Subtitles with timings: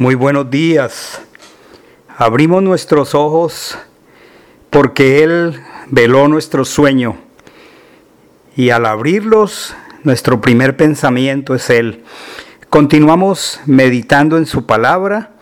[0.00, 1.20] Muy buenos días.
[2.16, 3.76] Abrimos nuestros ojos
[4.70, 7.16] porque Él veló nuestro sueño.
[8.54, 9.74] Y al abrirlos,
[10.04, 12.04] nuestro primer pensamiento es Él.
[12.70, 15.32] Continuamos meditando en su palabra.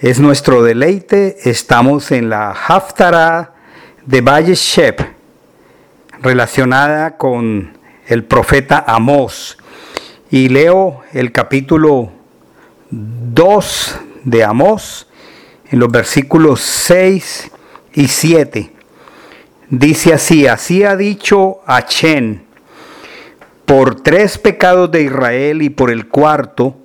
[0.00, 1.36] Es nuestro deleite.
[1.48, 3.54] Estamos en la Haftara
[4.04, 5.02] de Valle Shep,
[6.20, 9.56] relacionada con el profeta Amós.
[10.32, 12.17] Y leo el capítulo
[12.90, 15.06] 2 de Amós,
[15.70, 17.50] en los versículos 6
[17.94, 18.72] y 7.
[19.68, 22.42] Dice así, así ha dicho Achen,
[23.66, 26.76] por tres pecados de Israel y por el cuarto,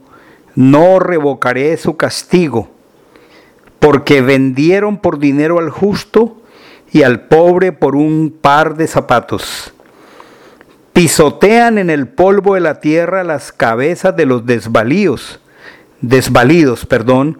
[0.55, 2.69] no revocaré su castigo,
[3.79, 6.41] porque vendieron por dinero al justo
[6.91, 9.73] y al pobre por un par de zapatos.
[10.91, 15.39] Pisotean en el polvo de la tierra las cabezas de los desvalíos
[16.03, 17.39] desvalidos, perdón,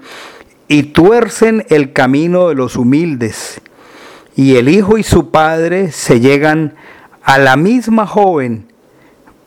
[0.67, 3.61] y tuercen el camino de los humildes.
[4.35, 6.75] Y el hijo y su padre se llegan
[7.21, 8.71] a la misma joven,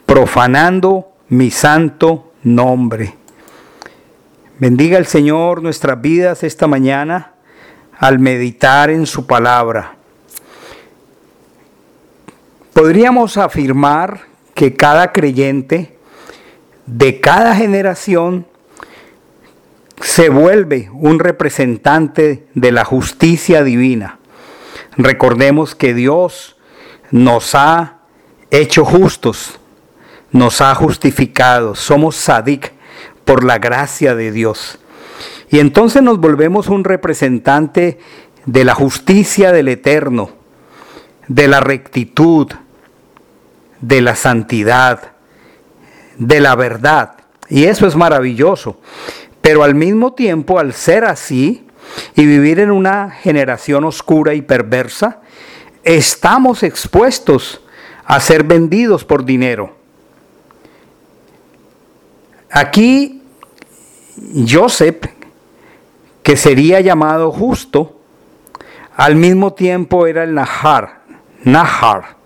[0.05, 3.14] profanando mi santo nombre.
[4.58, 7.33] Bendiga el Señor nuestras vidas esta mañana
[7.98, 9.97] al meditar en su palabra.
[12.73, 14.20] Podríamos afirmar
[14.55, 15.97] que cada creyente
[16.84, 18.47] de cada generación
[20.00, 24.19] se vuelve un representante de la justicia divina.
[24.97, 26.56] Recordemos que Dios
[27.11, 27.98] nos ha
[28.50, 29.58] hecho justos,
[30.33, 32.72] nos ha justificado, somos sadik
[33.24, 34.78] por la gracia de Dios.
[35.50, 37.98] Y entonces nos volvemos un representante
[38.44, 40.30] de la justicia del eterno,
[41.28, 42.52] de la rectitud,
[43.80, 45.12] de la santidad,
[46.19, 47.17] de la verdad.
[47.48, 48.80] Y eso es maravilloso.
[49.47, 51.64] Pero al mismo tiempo, al ser así
[52.16, 55.20] y vivir en una generación oscura y perversa,
[55.84, 57.61] estamos expuestos
[58.07, 59.77] a ser vendidos por dinero.
[62.51, 63.23] Aquí
[64.48, 65.05] Joseph,
[66.24, 68.01] que sería llamado justo,
[68.96, 71.02] al mismo tiempo era el Nahar,
[71.45, 72.17] Nahar,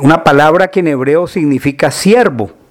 [0.00, 2.63] una palabra que en hebreo significa siervo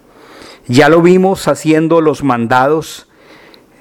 [0.67, 3.07] ya lo vimos haciendo los mandados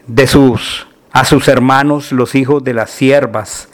[0.06, 3.68] de sus a sus hermanos, los hijos de las siervas.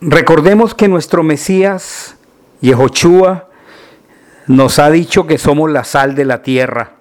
[0.00, 2.16] Recordemos que nuestro Mesías,
[2.60, 3.48] Yehoshua,
[4.48, 6.94] nos ha dicho que somos la sal de la tierra.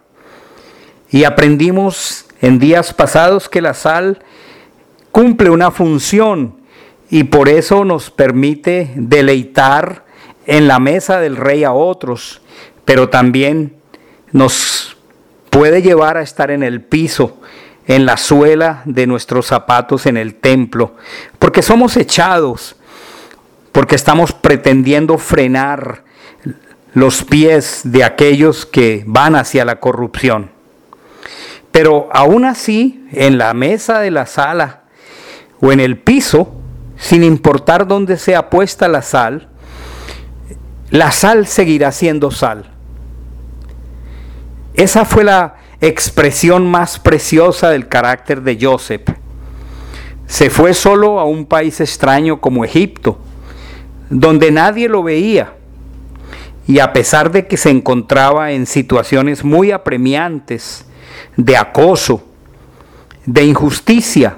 [1.10, 4.24] Y aprendimos en días pasados que la sal
[5.12, 6.58] cumple una función
[7.10, 10.06] y por eso nos permite deleitar
[10.46, 12.42] en la mesa del rey a otros,
[12.86, 13.81] pero también
[14.32, 14.98] nos
[15.50, 17.38] puede llevar a estar en el piso,
[17.88, 20.96] en la suela de nuestros zapatos en el templo,
[21.40, 22.76] porque somos echados,
[23.72, 26.04] porque estamos pretendiendo frenar
[26.94, 30.52] los pies de aquellos que van hacia la corrupción.
[31.72, 34.82] Pero aún así, en la mesa de la sala
[35.62, 36.54] o en el piso,
[36.98, 39.48] sin importar dónde sea puesta la sal,
[40.90, 42.71] la sal seguirá siendo sal.
[44.74, 49.10] Esa fue la expresión más preciosa del carácter de Joseph.
[50.28, 53.20] Se fue solo a un país extraño como Egipto,
[54.10, 55.56] donde nadie lo veía.
[56.68, 60.86] Y a pesar de que se encontraba en situaciones muy apremiantes,
[61.36, 62.24] de acoso,
[63.26, 64.38] de injusticia,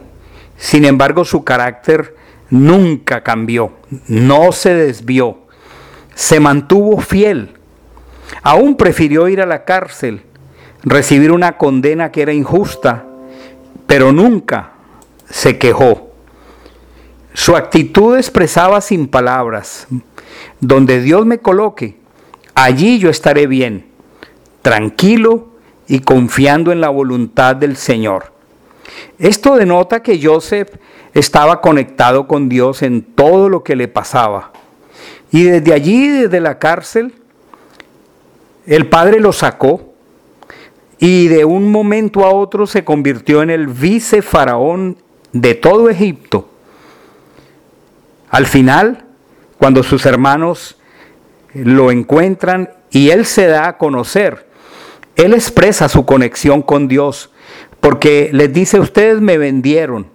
[0.58, 2.16] sin embargo su carácter
[2.50, 3.74] nunca cambió,
[4.08, 5.40] no se desvió,
[6.16, 7.58] se mantuvo fiel
[8.42, 10.24] Aún prefirió ir a la cárcel,
[10.84, 13.06] recibir una condena que era injusta,
[13.88, 14.72] pero nunca
[15.30, 16.12] se quejó.
[17.34, 19.88] Su actitud expresaba sin palabras,
[20.60, 21.98] donde Dios me coloque,
[22.54, 23.88] allí yo estaré bien,
[24.62, 25.50] tranquilo
[25.88, 28.32] y confiando en la voluntad del Señor.
[29.18, 30.70] Esto denota que Joseph
[31.14, 34.52] estaba conectado con Dios en todo lo que le pasaba.
[35.32, 37.14] Y desde allí, desde la cárcel,
[38.66, 39.94] el padre lo sacó
[41.00, 44.98] y de un momento a otro se convirtió en el vice faraón
[45.34, 46.50] de todo Egipto.
[48.30, 49.06] Al final,
[49.58, 50.78] cuando sus hermanos
[51.54, 54.48] lo encuentran y él se da a conocer,
[55.16, 57.32] él expresa su conexión con Dios,
[57.80, 60.08] porque les dice, ustedes me vendieron,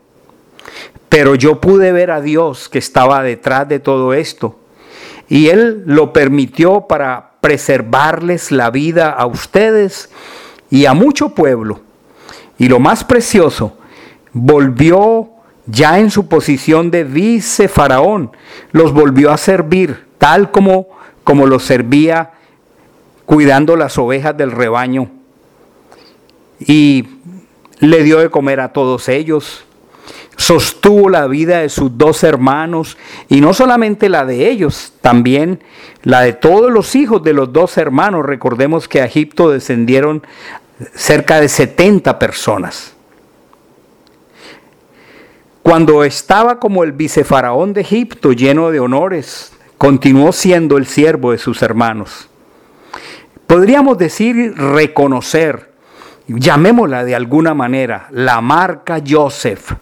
[1.08, 4.57] pero yo pude ver a Dios que estaba detrás de todo esto.
[5.28, 10.10] Y él lo permitió para preservarles la vida a ustedes
[10.70, 11.82] y a mucho pueblo.
[12.60, 13.78] y lo más precioso,
[14.32, 15.30] volvió
[15.66, 18.32] ya en su posición de vice faraón,
[18.72, 20.88] los volvió a servir tal como,
[21.24, 22.32] como los servía
[23.26, 25.10] cuidando las ovejas del rebaño.
[26.58, 27.06] Y
[27.78, 29.64] le dio de comer a todos ellos,
[30.38, 32.96] sostuvo la vida de sus dos hermanos
[33.28, 35.62] y no solamente la de ellos, también
[36.04, 38.24] la de todos los hijos de los dos hermanos.
[38.24, 40.22] Recordemos que a Egipto descendieron
[40.94, 42.94] cerca de 70 personas.
[45.62, 51.38] Cuando estaba como el vicefaraón de Egipto lleno de honores, continuó siendo el siervo de
[51.38, 52.30] sus hermanos.
[53.48, 55.72] Podríamos decir reconocer,
[56.28, 59.72] llamémosla de alguna manera, la marca Joseph.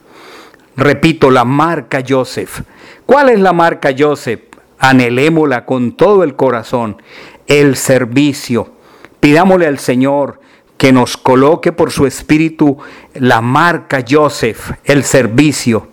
[0.76, 2.62] Repito, la marca Joseph.
[3.06, 4.40] ¿Cuál es la marca Joseph?
[4.78, 7.02] Anhelémosla con todo el corazón.
[7.46, 8.72] El servicio.
[9.20, 10.40] Pidámosle al Señor
[10.76, 12.78] que nos coloque por su espíritu
[13.14, 15.88] la marca Joseph, el servicio.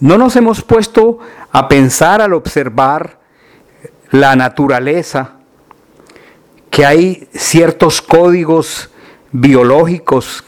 [0.00, 1.18] No nos hemos puesto
[1.50, 3.18] a pensar al observar
[4.10, 5.32] la naturaleza,
[6.70, 8.90] que hay ciertos códigos
[9.32, 10.44] biológicos.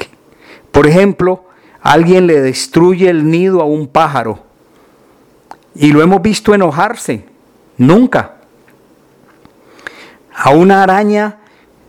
[0.70, 1.46] Por ejemplo,
[1.82, 4.44] alguien le destruye el nido a un pájaro
[5.74, 7.24] y lo hemos visto enojarse.
[7.76, 8.36] Nunca.
[10.34, 11.38] A una araña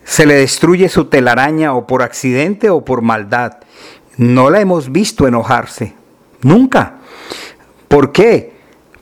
[0.04, 3.58] se le destruye su telaraña o por accidente o por maldad.
[4.18, 5.94] No la hemos visto enojarse.
[6.42, 6.96] Nunca.
[7.88, 8.54] ¿Por qué?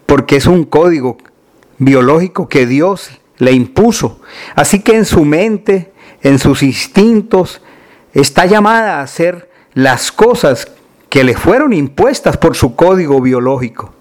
[0.06, 1.18] Porque es un código
[1.77, 4.21] biológico que Dios le impuso.
[4.56, 5.91] Así que en su mente,
[6.21, 7.62] en sus instintos,
[8.13, 10.68] está llamada a hacer las cosas
[11.10, 13.94] que le fueron impuestas por su código biológico.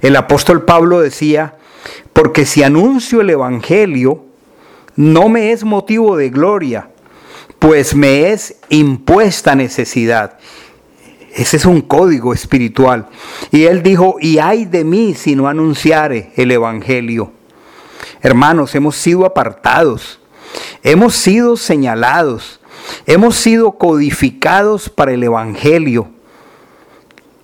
[0.00, 1.56] El apóstol Pablo decía,
[2.12, 4.24] porque si anuncio el Evangelio,
[4.96, 6.90] no me es motivo de gloria,
[7.58, 10.38] pues me es impuesta necesidad.
[11.34, 13.06] Ese es un código espiritual.
[13.50, 17.32] Y él dijo, y ay de mí si no anunciare el Evangelio.
[18.22, 20.18] Hermanos, hemos sido apartados,
[20.82, 22.59] hemos sido señalados,
[23.06, 26.08] hemos sido codificados para el Evangelio.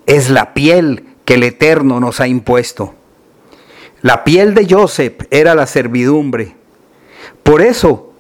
[0.06, 2.94] Es la piel que el Eterno nos ha impuesto.
[4.02, 6.54] La piel de Joseph era la servidumbre.
[7.42, 8.12] Por eso,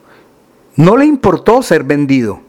[0.74, 2.40] no le importó ser vendido.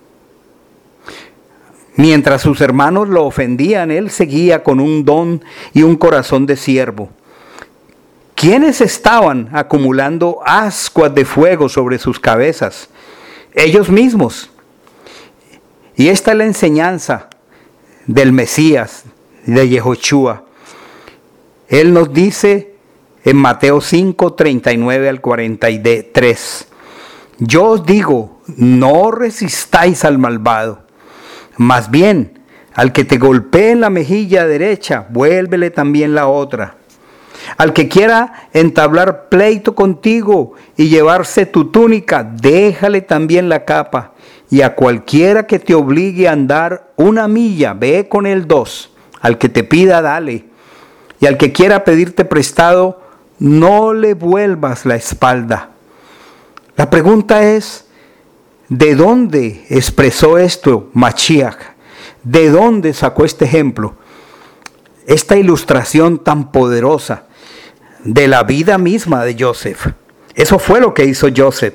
[1.96, 5.44] Mientras sus hermanos lo ofendían, él seguía con un don
[5.74, 7.10] y un corazón de siervo.
[8.36, 12.88] ¿Quiénes estaban acumulando ascuas de fuego sobre sus cabezas?
[13.54, 14.52] Ellos mismos.
[15.98, 17.28] Y esta es la enseñanza
[18.06, 19.04] del Mesías,
[19.46, 20.44] de Yehoshua.
[21.68, 22.76] Él nos dice
[23.24, 26.68] en Mateo 5, 39 al 43.
[27.40, 30.84] Yo os digo, no resistáis al malvado,
[31.58, 32.40] más bien
[32.76, 36.78] al que te golpee en la mejilla derecha, vuélvele también la otra.
[37.56, 44.14] Al que quiera entablar pleito contigo y llevarse tu túnica, déjale también la capa.
[44.50, 48.92] Y a cualquiera que te obligue a andar una milla, ve con él dos.
[49.22, 50.46] Al que te pida, dale.
[51.20, 53.02] Y al que quiera pedirte prestado,
[53.40, 55.72] no le vuelvas la espalda.
[56.76, 57.86] La pregunta es,
[58.70, 61.58] ¿de dónde expresó esto Machiach?
[62.24, 63.96] ¿De dónde sacó este ejemplo?
[65.08, 67.27] Esta ilustración tan poderosa
[68.08, 69.88] de la vida misma de Joseph.
[70.34, 71.74] Eso fue lo que hizo Joseph,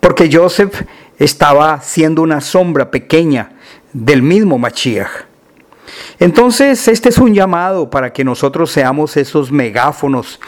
[0.00, 0.82] porque Joseph
[1.16, 3.52] estaba siendo una sombra pequeña
[3.92, 5.26] del mismo Machiach.
[6.18, 10.40] Entonces, este es un llamado para que nosotros seamos esos megáfonos,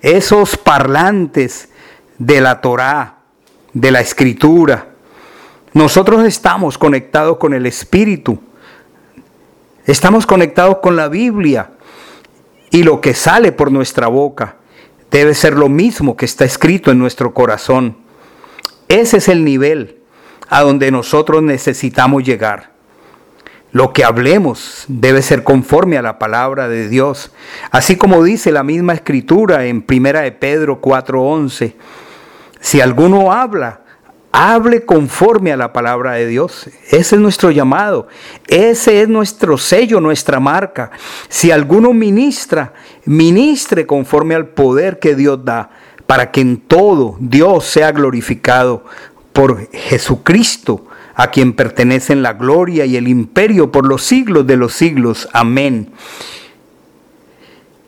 [0.00, 1.68] esos parlantes
[2.18, 3.18] de la Torá,
[3.74, 4.88] de la Escritura.
[5.74, 8.40] Nosotros estamos conectados con el Espíritu,
[9.84, 11.72] estamos conectados con la Biblia
[12.70, 14.56] y lo que sale por nuestra boca
[15.12, 17.98] debe ser lo mismo que está escrito en nuestro corazón.
[18.88, 19.98] Ese es el nivel
[20.48, 22.72] a donde nosotros necesitamos llegar.
[23.72, 27.30] Lo que hablemos debe ser conforme a la palabra de Dios,
[27.70, 31.74] así como dice la misma escritura en Primera de Pedro 4:11.
[32.60, 33.80] Si alguno habla,
[34.32, 36.68] hable conforme a la palabra de Dios.
[36.90, 38.08] Ese es nuestro llamado,
[38.48, 40.90] ese es nuestro sello, nuestra marca.
[41.28, 42.72] Si alguno ministra,
[43.04, 45.70] ministre conforme al poder que Dios da,
[46.06, 48.84] para que en todo Dios sea glorificado
[49.32, 54.72] por Jesucristo a quien pertenecen la gloria y el imperio por los siglos de los
[54.72, 55.28] siglos.
[55.32, 55.90] Amén.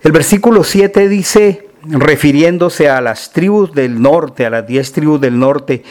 [0.03, 5.39] El versículo 7 dice, refiriéndose a las tribus del norte, a las diez tribus del
[5.39, 5.83] norte,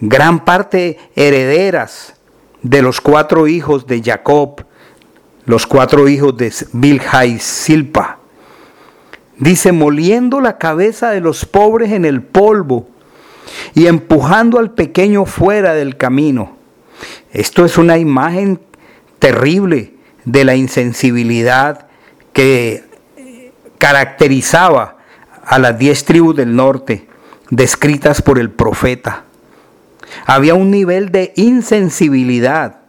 [0.00, 2.14] gran parte herederas
[2.62, 4.64] de los cuatro hijos de Jacob,
[5.46, 8.19] los cuatro hijos de Bilha y Silpa.
[9.40, 12.88] Dice, moliendo la cabeza de los pobres en el polvo
[13.74, 16.56] y empujando al pequeño fuera del camino.
[17.32, 18.60] Esto es una imagen
[19.18, 19.94] terrible
[20.24, 21.86] de la insensibilidad
[22.34, 22.84] que
[23.78, 24.98] caracterizaba
[25.42, 27.08] a las diez tribus del norte,
[27.48, 29.24] descritas por el profeta.
[30.26, 32.80] Había un nivel de insensibilidad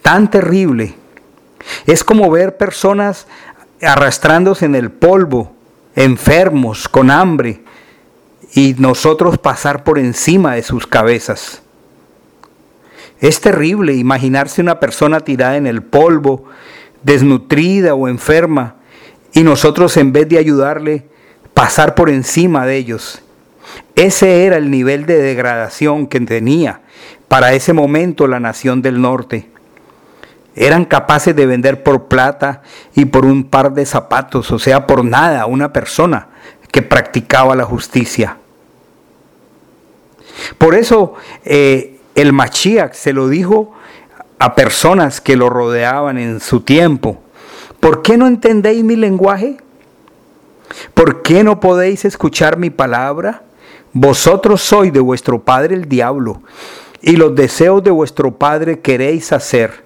[0.00, 0.94] tan terrible.
[1.86, 3.26] Es como ver personas
[3.86, 5.54] arrastrándose en el polvo,
[5.96, 7.62] enfermos, con hambre,
[8.54, 11.62] y nosotros pasar por encima de sus cabezas.
[13.20, 16.44] Es terrible imaginarse una persona tirada en el polvo,
[17.02, 18.76] desnutrida o enferma,
[19.32, 21.06] y nosotros en vez de ayudarle,
[21.54, 23.22] pasar por encima de ellos.
[23.96, 26.80] Ese era el nivel de degradación que tenía
[27.28, 29.48] para ese momento la nación del norte.
[30.56, 32.62] Eran capaces de vender por plata
[32.94, 36.28] y por un par de zapatos, o sea, por nada, una persona
[36.70, 38.36] que practicaba la justicia.
[40.58, 43.72] Por eso eh, el Machiach se lo dijo
[44.38, 47.20] a personas que lo rodeaban en su tiempo.
[47.80, 49.56] ¿Por qué no entendéis mi lenguaje?
[50.94, 53.42] ¿Por qué no podéis escuchar mi palabra?
[53.92, 56.42] Vosotros sois de vuestro padre el diablo,
[57.00, 59.83] y los deseos de vuestro padre queréis hacer.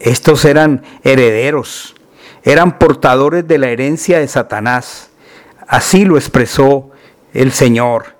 [0.00, 1.94] Estos eran herederos,
[2.42, 5.10] eran portadores de la herencia de Satanás.
[5.68, 6.90] Así lo expresó
[7.34, 8.16] el Señor.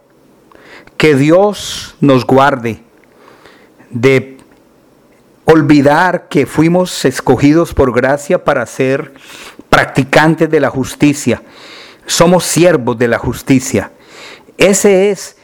[0.98, 2.82] Que Dios nos guarde
[3.88, 4.36] de
[5.46, 9.14] olvidar que fuimos escogidos por gracia para ser
[9.70, 11.42] practicantes de la justicia.
[12.04, 13.90] Somos siervos de la justicia.
[14.58, 15.36] Ese es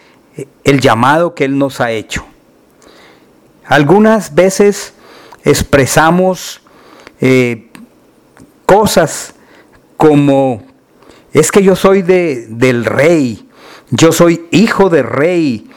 [0.64, 2.26] el llamado que Él nos ha hecho.
[3.64, 4.92] Algunas veces
[5.46, 6.60] expresamos
[7.20, 7.70] eh,
[8.66, 9.34] cosas
[9.96, 10.62] como,
[11.32, 13.48] es que yo soy de, del rey,
[13.90, 15.70] yo soy hijo de rey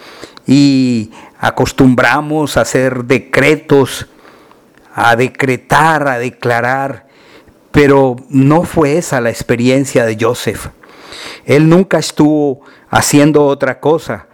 [0.48, 4.08] y acostumbramos a hacer decretos,
[4.96, 7.08] a decretar, a declarar,
[7.72, 10.70] pero no fue esa la experiencia de Joseph.
[11.46, 14.26] Él nunca estuvo haciendo otra cosa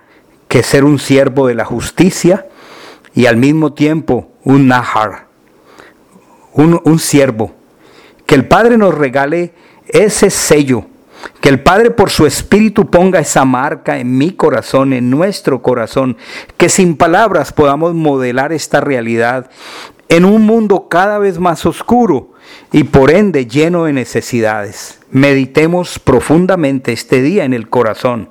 [0.48, 2.48] que ser un siervo de la justicia
[3.13, 5.25] y al mismo tiempo un nahar,
[6.55, 7.53] un, un siervo.
[8.25, 9.53] Que el Padre nos regale
[9.88, 10.85] ese sello
[11.41, 16.17] que el Padre por su Espíritu ponga esa marca en mi corazón, en nuestro corazón,
[16.57, 19.50] que sin palabras podamos modelar esta realidad
[20.09, 22.33] en un mundo cada vez más oscuro
[22.71, 25.00] y por ende lleno de necesidades.
[25.09, 28.29] Meditemos profundamente este día en el corazón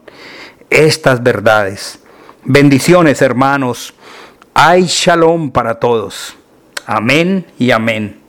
[0.71, 2.00] estas verdades.
[2.45, 3.95] Bendiciones hermanos.
[4.54, 6.37] Hay shalom para todos.
[6.87, 8.24] Amén y amén.